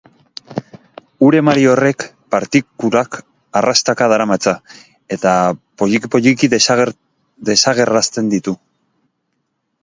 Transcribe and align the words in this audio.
Ur-emari 1.25 1.65
horrek 1.73 2.05
partikulak 2.35 3.17
arrastaka 3.61 4.07
daramatza 4.13 4.55
eta 5.17 5.35
poliki-poliki 5.83 6.51
desagerrarazten 6.55 8.35
ditu. 8.35 8.57